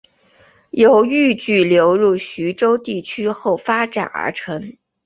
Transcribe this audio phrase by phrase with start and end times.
[0.71, 4.75] 由豫剧流入徐州地区后发展而成。